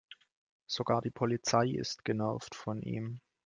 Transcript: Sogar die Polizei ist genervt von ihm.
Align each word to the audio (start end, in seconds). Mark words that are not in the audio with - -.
Sogar 0.67 1.03
die 1.03 1.11
Polizei 1.11 1.67
ist 1.67 2.03
genervt 2.05 2.55
von 2.55 2.81
ihm. 2.81 3.21